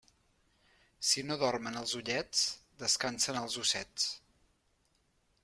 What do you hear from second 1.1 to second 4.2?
no dormen els ullets, descansen els ossets.